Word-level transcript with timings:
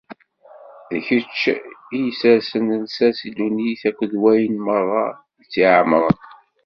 D 0.89 0.91
kečč 1.05 1.39
i 1.97 1.99
isersen 2.09 2.67
lsas 2.83 3.17
i 3.27 3.29
ddunit 3.31 3.81
akked 3.89 4.13
wayen 4.21 4.55
meṛṛa 4.65 5.07
i 5.41 5.43
tt-iɛemṛen. 5.45 6.17